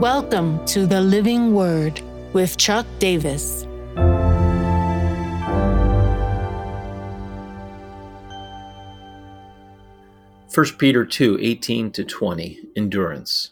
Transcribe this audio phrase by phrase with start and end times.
[0.00, 2.00] Welcome to the Living Word
[2.32, 3.66] with Chuck Davis.
[10.48, 13.50] First Peter 2 18 to 20, endurance.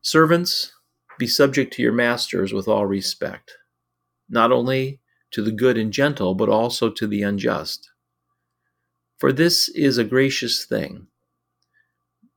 [0.00, 0.72] Servants,
[1.18, 3.52] be subject to your masters with all respect,
[4.30, 5.00] not only
[5.32, 7.90] to the good and gentle, but also to the unjust.
[9.18, 11.08] For this is a gracious thing.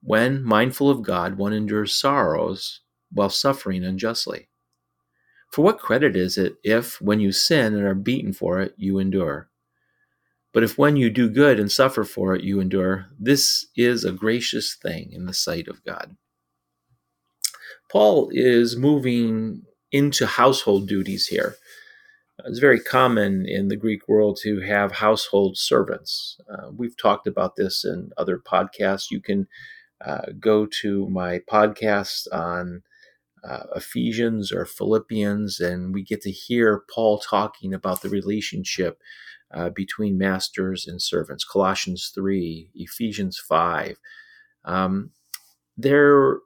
[0.04, 2.82] When, mindful of God, one endures sorrows
[3.16, 4.49] while suffering unjustly.
[5.52, 8.99] For what credit is it if, when you sin and are beaten for it, you
[8.99, 9.49] endure?
[10.53, 14.12] But if when you do good and suffer for it, you endure, this is a
[14.12, 16.16] gracious thing in the sight of God.
[17.91, 21.55] Paul is moving into household duties here.
[22.45, 26.38] It's very common in the Greek world to have household servants.
[26.49, 29.09] Uh, we've talked about this in other podcasts.
[29.09, 29.48] You can
[30.05, 32.84] uh, go to my podcast on
[33.48, 38.99] uh, Ephesians or Philippians, and we get to hear Paul talking about the relationship
[39.54, 41.46] uh, between masters and servants.
[41.46, 43.98] Colossians 3, Ephesians 5.
[44.66, 45.12] Um,
[45.77, 46.40] there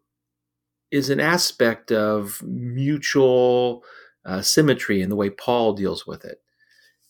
[0.91, 3.83] is an aspect of mutual
[4.25, 6.41] uh, symmetry in the way Paul deals with it.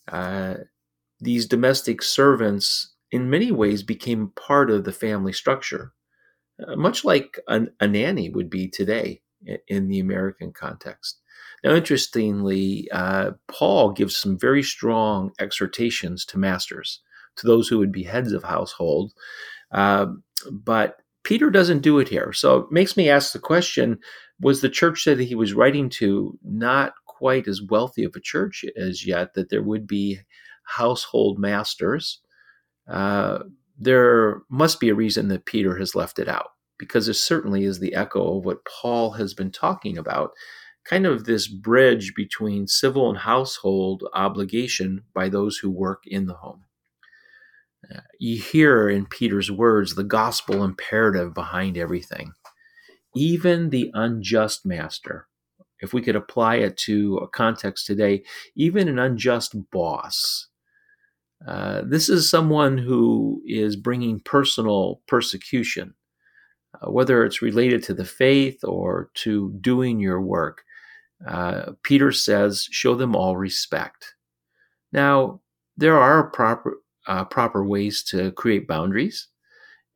[0.08, 0.56] Uh,
[1.20, 5.94] these domestic servants, in many ways, became part of the family structure,
[6.66, 9.22] uh, much like an, a nanny would be today
[9.68, 11.20] in the American context.
[11.64, 17.02] Now, interestingly, uh, Paul gives some very strong exhortations to masters,
[17.38, 19.14] to those who would be heads of household.
[19.72, 20.08] Uh,
[20.52, 22.32] but Peter doesn't do it here.
[22.34, 24.00] So it makes me ask the question
[24.40, 28.64] was the church that he was writing to not quite as wealthy of a church
[28.78, 30.20] as yet that there would be
[30.64, 32.22] household masters?
[32.88, 33.40] Uh,
[33.78, 37.80] there must be a reason that Peter has left it out because it certainly is
[37.80, 40.32] the echo of what Paul has been talking about
[40.86, 46.34] kind of this bridge between civil and household obligation by those who work in the
[46.36, 46.64] home.
[47.94, 52.32] Uh, you hear in Peter's words the gospel imperative behind everything.
[53.16, 55.28] Even the unjust master,
[55.80, 58.24] if we could apply it to a context today,
[58.56, 60.48] even an unjust boss.
[61.48, 65.94] Uh, this is someone who is bringing personal persecution
[66.76, 70.64] uh, whether it's related to the faith or to doing your work.
[71.28, 74.16] Uh, Peter says, show them all respect.
[74.92, 75.42] Now,
[75.78, 79.28] there are proper, uh, proper ways to create boundaries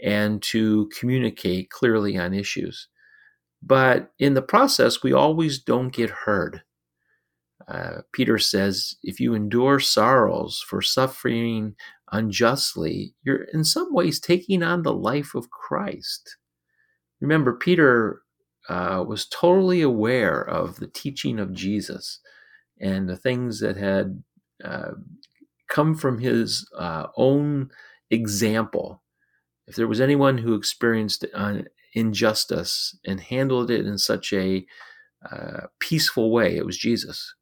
[0.02, 2.88] and to communicate clearly on issues.
[3.62, 6.64] But in the process, we always don't get heard.
[7.68, 11.76] Uh, Peter says, if you endure sorrows for suffering
[12.12, 16.36] unjustly, you're in some ways taking on the life of Christ.
[17.24, 18.22] Remember, Peter
[18.68, 22.20] uh, was totally aware of the teaching of Jesus
[22.82, 24.22] and the things that had
[24.62, 24.92] uh,
[25.70, 27.72] come from his uh, own
[28.12, 29.02] example.
[29.68, 31.26] If there was anyone who experienced
[31.94, 34.66] injustice and handled it in such a
[35.32, 37.36] uh, peaceful way, it was Jesus.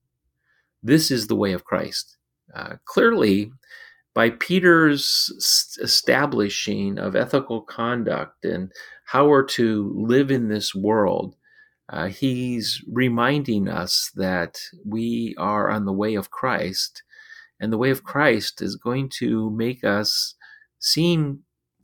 [0.83, 2.17] This is the way of Christ.
[2.55, 3.51] Uh, clearly,
[4.13, 8.71] by Peter's establishing of ethical conduct and
[9.05, 11.35] how we're to live in this world,
[11.89, 17.03] uh, he's reminding us that we are on the way of Christ,
[17.59, 20.35] and the way of Christ is going to make us
[20.79, 21.43] seem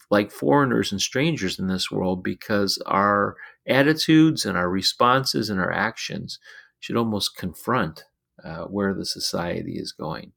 [0.10, 3.36] like foreigners and strangers in this world because our
[3.68, 6.40] attitudes and our responses and our actions
[6.80, 8.06] should almost confront
[8.44, 10.32] uh, where the society is going.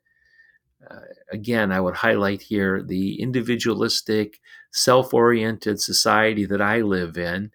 [0.89, 4.41] Uh, again, I would highlight here the individualistic,
[4.73, 7.51] self oriented society that I live in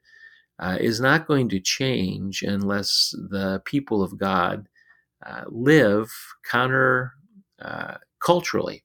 [0.60, 4.68] uh, is not going to change unless the people of God
[5.26, 6.12] uh, live
[6.50, 7.14] counter
[7.62, 8.84] uh, culturally,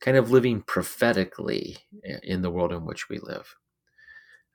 [0.00, 1.78] kind of living prophetically
[2.22, 3.54] in the world in which we live.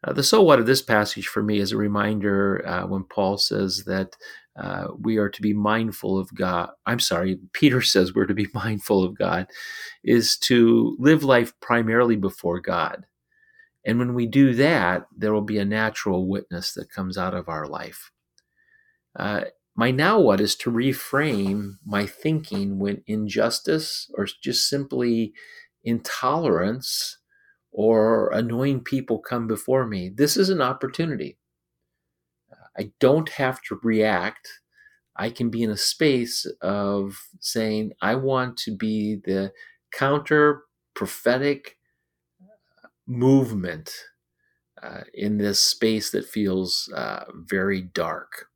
[0.03, 3.85] Uh, the so what of this passage for me is a reminder when Paul says
[3.85, 4.16] that
[4.55, 6.69] uh, we are to be mindful of God.
[6.85, 9.47] I'm sorry, Peter says we're to be mindful of God,
[10.03, 13.05] is to live life primarily before God.
[13.85, 17.47] And when we do that, there will be a natural witness that comes out of
[17.47, 18.11] our life.
[19.16, 19.41] Uh,
[19.75, 25.34] my now what is to reframe my thinking when injustice or just simply
[25.84, 27.17] intolerance
[27.72, 30.09] or annoying people come before me.
[30.09, 31.37] This is an opportunity.
[32.77, 34.49] I don't have to react.
[35.16, 39.53] I can be in a space of saying, I want to be the
[39.93, 40.63] counter
[40.93, 41.77] prophetic
[43.07, 43.93] movement
[44.81, 48.47] uh, in this space that feels uh, very dark.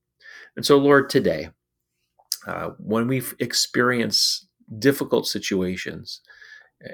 [0.56, 1.50] And so, Lord, today,
[2.46, 6.22] uh, when we experience difficult situations,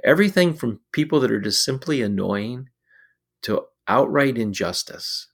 [0.04, 2.70] everything from people that are just simply annoying
[3.44, 5.28] to outright injustice,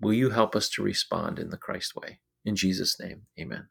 [0.00, 2.20] will you help us to respond in the Christ way?
[2.44, 3.68] In Jesus' name, amen.